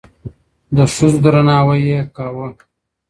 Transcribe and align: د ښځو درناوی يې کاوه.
د 0.75 0.77
ښځو 0.93 1.19
درناوی 1.23 1.79
يې 1.91 1.99
کاوه. 2.15 2.47